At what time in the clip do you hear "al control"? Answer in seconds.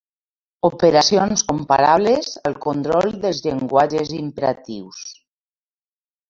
2.51-3.13